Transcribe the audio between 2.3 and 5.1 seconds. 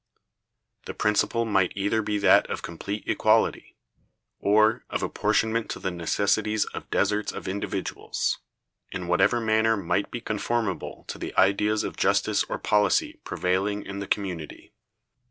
of complete equality, or of